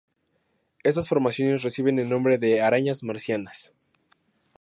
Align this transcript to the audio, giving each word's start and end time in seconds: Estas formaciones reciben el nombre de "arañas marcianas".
Estas 0.81 1.07
formaciones 1.07 1.61
reciben 1.61 1.99
el 1.99 2.09
nombre 2.09 2.39
de 2.39 2.63
"arañas 2.63 3.03
marcianas". 3.03 3.71